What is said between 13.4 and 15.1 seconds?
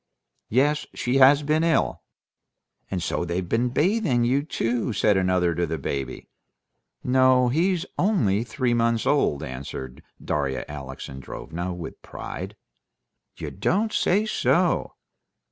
don't say so!"